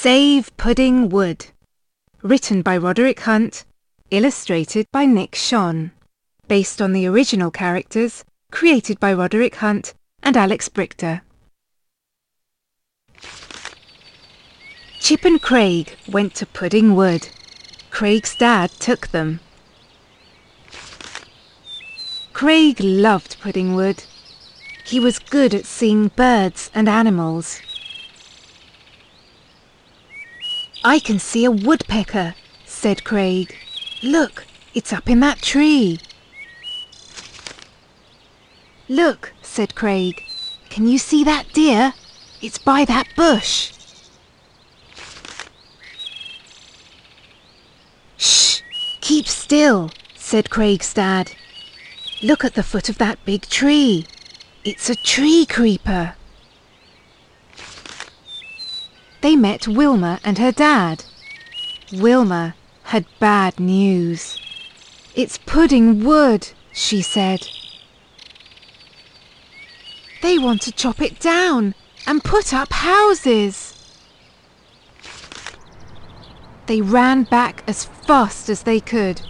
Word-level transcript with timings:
Save 0.00 0.56
Pudding 0.56 1.08
Wood. 1.08 1.46
Written 2.22 2.62
by 2.62 2.76
Roderick 2.76 3.18
Hunt, 3.18 3.64
illustrated 4.12 4.86
by 4.92 5.04
Nick 5.04 5.32
Schon. 5.32 5.90
Based 6.46 6.80
on 6.80 6.92
the 6.92 7.04
original 7.04 7.50
characters, 7.50 8.24
created 8.52 9.00
by 9.00 9.12
Roderick 9.12 9.56
Hunt 9.56 9.94
and 10.22 10.36
Alex 10.36 10.68
Brychta. 10.68 11.22
Chip 15.00 15.24
and 15.24 15.42
Craig 15.42 15.96
went 16.08 16.32
to 16.36 16.46
Pudding 16.46 16.94
Wood. 16.94 17.28
Craig's 17.90 18.36
dad 18.36 18.70
took 18.70 19.08
them. 19.08 19.40
Craig 22.32 22.78
loved 22.78 23.40
Pudding 23.40 23.74
Wood. 23.74 24.04
He 24.84 25.00
was 25.00 25.18
good 25.18 25.52
at 25.54 25.66
seeing 25.66 26.06
birds 26.14 26.70
and 26.72 26.88
animals. 26.88 27.60
I 30.84 31.00
can 31.00 31.18
see 31.18 31.44
a 31.44 31.50
woodpecker, 31.50 32.34
said 32.64 33.02
Craig. 33.02 33.56
Look, 34.02 34.46
it's 34.74 34.92
up 34.92 35.10
in 35.10 35.18
that 35.20 35.42
tree. 35.42 35.98
Look, 38.88 39.32
said 39.42 39.74
Craig. 39.74 40.22
Can 40.70 40.86
you 40.86 40.98
see 40.98 41.24
that 41.24 41.52
deer? 41.52 41.94
It's 42.40 42.58
by 42.58 42.84
that 42.84 43.08
bush. 43.16 43.72
Shh! 48.16 48.60
Keep 49.00 49.26
still, 49.26 49.90
said 50.14 50.48
Craig's 50.48 50.94
dad. 50.94 51.32
Look 52.22 52.44
at 52.44 52.54
the 52.54 52.62
foot 52.62 52.88
of 52.88 52.98
that 52.98 53.24
big 53.24 53.42
tree. 53.48 54.06
It's 54.64 54.88
a 54.88 54.94
tree 54.94 55.44
creeper. 55.44 56.14
They 59.28 59.36
met 59.36 59.68
Wilma 59.68 60.20
and 60.24 60.38
her 60.38 60.52
dad. 60.52 61.04
Wilma 61.92 62.54
had 62.84 63.04
bad 63.18 63.60
news. 63.60 64.40
It's 65.14 65.36
pudding 65.36 66.02
wood, 66.02 66.48
she 66.72 67.02
said. 67.02 67.46
They 70.22 70.38
want 70.38 70.62
to 70.62 70.72
chop 70.72 71.02
it 71.02 71.20
down 71.20 71.74
and 72.06 72.24
put 72.24 72.54
up 72.54 72.72
houses. 72.72 73.74
They 76.64 76.80
ran 76.80 77.24
back 77.24 77.62
as 77.66 77.84
fast 77.84 78.48
as 78.48 78.62
they 78.62 78.80
could. 78.80 79.20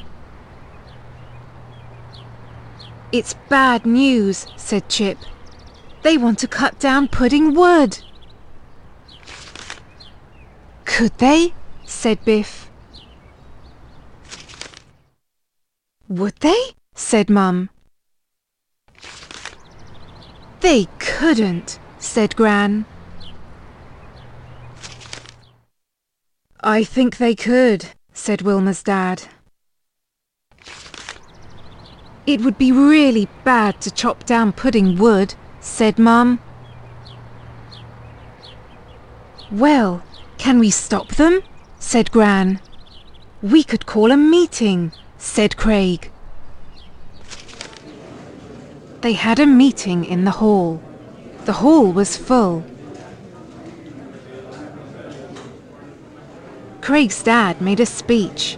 It's 3.11 3.35
bad 3.49 3.85
news, 3.85 4.47
said 4.57 4.89
Chip. 4.89 5.19
They 6.03 6.17
want 6.17 6.39
to 6.39 6.47
cut 6.47 6.79
down 6.79 7.09
pudding 7.09 7.53
wood. 7.53 7.99
Could 10.99 11.19
they? 11.19 11.55
said 11.85 12.25
Biff. 12.25 12.69
Would 16.09 16.35
they? 16.41 16.61
said 16.93 17.31
Mum. 17.31 17.71
They 20.59 20.89
couldn't, 20.99 21.79
said 22.01 22.35
Gran. 22.35 22.85
I 26.65 26.83
think 26.83 27.19
they 27.19 27.37
could, 27.37 27.91
said 28.13 28.41
Wilma's 28.41 28.83
dad. 28.83 29.23
It 32.27 32.41
would 32.41 32.59
be 32.59 32.73
really 32.73 33.29
bad 33.45 33.81
to 33.83 33.93
chop 33.93 34.25
down 34.25 34.53
pudding 34.53 34.99
wood, 34.99 35.37
said 35.61 35.97
Mum. 35.97 36.41
Well, 39.53 40.03
can 40.39 40.59
we 40.59 40.71
stop 40.71 41.09
them? 41.17 41.43
said 41.79 42.11
Gran. 42.11 42.61
We 43.43 43.63
could 43.63 43.87
call 43.87 44.11
a 44.11 44.17
meeting, 44.17 44.93
said 45.19 45.57
Craig. 45.57 46.11
They 49.01 49.13
had 49.13 49.39
a 49.39 49.47
meeting 49.47 50.05
in 50.05 50.25
the 50.25 50.39
hall. 50.43 50.83
The 51.45 51.53
hall 51.55 51.93
was 51.93 52.17
full. 52.17 52.65
Craig's 56.81 57.23
dad 57.23 57.61
made 57.61 57.81
a 57.81 57.87
speech. 57.87 58.57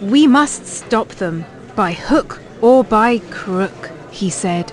We 0.00 0.26
must 0.26 0.66
stop 0.66 1.08
them, 1.08 1.44
by 1.74 1.92
hook 1.92 2.40
or 2.60 2.84
by 2.84 3.18
crook, 3.30 3.90
he 4.10 4.30
said. 4.30 4.72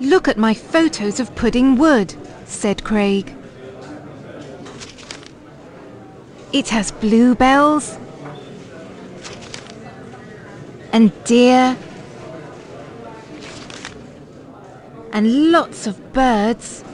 Look 0.00 0.26
at 0.26 0.36
my 0.36 0.52
photos 0.54 1.20
of 1.20 1.34
Pudding 1.36 1.76
Wood, 1.76 2.14
said 2.44 2.82
Craig. 2.82 3.34
It 6.52 6.68
has 6.68 6.90
bluebells 6.90 7.96
and 10.92 11.10
deer 11.24 11.78
and 15.12 15.50
lots 15.50 15.86
of 15.86 16.12
birds. 16.12 16.84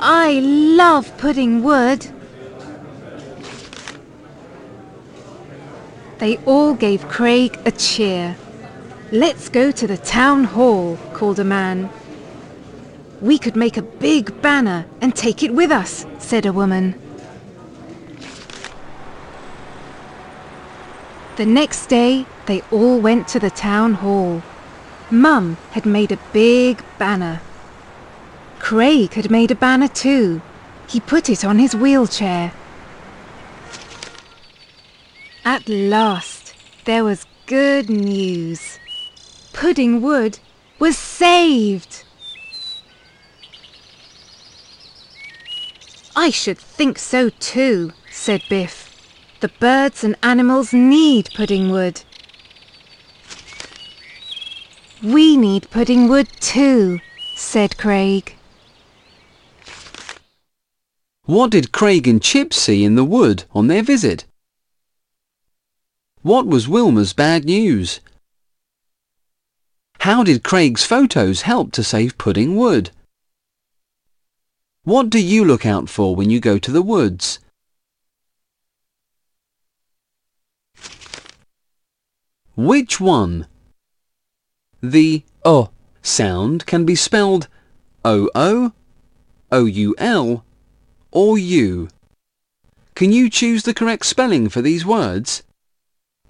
I 0.00 0.40
love 0.40 1.16
pudding 1.16 1.62
wood. 1.62 2.08
They 6.18 6.38
all 6.38 6.74
gave 6.74 7.08
Craig 7.08 7.56
a 7.64 7.70
cheer. 7.70 8.36
Let's 9.12 9.48
go 9.48 9.70
to 9.70 9.86
the 9.86 9.96
town 9.96 10.42
hall, 10.42 10.96
called 11.12 11.38
a 11.38 11.44
man. 11.44 11.88
We 13.20 13.38
could 13.38 13.54
make 13.54 13.76
a 13.76 13.82
big 13.82 14.42
banner 14.42 14.86
and 15.00 15.14
take 15.14 15.44
it 15.44 15.54
with 15.54 15.70
us, 15.70 16.04
said 16.18 16.46
a 16.46 16.52
woman. 16.52 17.00
The 21.36 21.46
next 21.46 21.86
day, 21.86 22.26
they 22.46 22.62
all 22.70 23.00
went 23.00 23.26
to 23.28 23.40
the 23.40 23.50
town 23.50 23.94
hall. 23.94 24.42
Mum 25.10 25.56
had 25.72 25.84
made 25.84 26.12
a 26.12 26.18
big 26.32 26.84
banner. 26.96 27.40
Craig 28.60 29.14
had 29.14 29.32
made 29.32 29.50
a 29.50 29.56
banner 29.56 29.88
too. 29.88 30.40
He 30.88 31.00
put 31.00 31.28
it 31.28 31.44
on 31.44 31.58
his 31.58 31.74
wheelchair. 31.74 32.52
At 35.44 35.68
last, 35.68 36.54
there 36.84 37.02
was 37.02 37.26
good 37.46 37.90
news. 37.90 38.78
Pudding 39.52 40.00
Wood 40.00 40.38
was 40.78 40.96
saved. 40.96 42.04
I 46.14 46.30
should 46.30 46.58
think 46.58 46.98
so 46.98 47.28
too, 47.28 47.92
said 48.10 48.42
Biff. 48.48 48.93
The 49.44 49.52
birds 49.60 50.02
and 50.02 50.16
animals 50.22 50.72
need 50.72 51.28
pudding 51.34 51.70
wood. 51.70 52.00
We 55.02 55.36
need 55.36 55.70
pudding 55.70 56.08
wood 56.08 56.28
too, 56.40 57.00
said 57.36 57.76
Craig. 57.76 58.36
What 61.24 61.50
did 61.50 61.72
Craig 61.72 62.08
and 62.08 62.22
Chip 62.22 62.54
see 62.54 62.84
in 62.84 62.94
the 62.94 63.04
wood 63.04 63.44
on 63.52 63.66
their 63.66 63.82
visit? 63.82 64.24
What 66.22 66.46
was 66.46 66.66
Wilma's 66.66 67.12
bad 67.12 67.44
news? 67.44 68.00
How 69.98 70.24
did 70.24 70.42
Craig's 70.42 70.86
photos 70.86 71.42
help 71.42 71.70
to 71.72 71.84
save 71.84 72.16
pudding 72.16 72.56
wood? 72.56 72.92
What 74.84 75.10
do 75.10 75.22
you 75.22 75.44
look 75.44 75.66
out 75.66 75.90
for 75.90 76.16
when 76.16 76.30
you 76.30 76.40
go 76.40 76.56
to 76.56 76.72
the 76.72 76.80
woods? 76.80 77.40
Which 82.56 83.00
one? 83.00 83.48
The 84.80 85.24
O 85.44 85.70
sound 86.02 86.66
can 86.66 86.84
be 86.84 86.94
spelled 86.94 87.48
O-O, 88.04 88.72
O-U-L 89.50 90.44
or 91.10 91.38
U. 91.38 91.88
Can 92.94 93.10
you 93.10 93.28
choose 93.28 93.64
the 93.64 93.74
correct 93.74 94.06
spelling 94.06 94.48
for 94.48 94.62
these 94.62 94.86
words? 94.86 95.42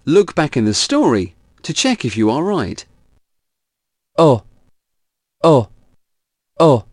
Look 0.07 0.35
back 0.35 0.57
in 0.57 0.65
the 0.65 0.73
story 0.73 1.35
to 1.63 1.75
check 1.75 2.05
if 2.05 2.17
you 2.17 2.31
are 2.31 2.43
right. 2.43 2.85
O, 4.17 4.45
O, 5.43 5.69
O. 6.59 6.85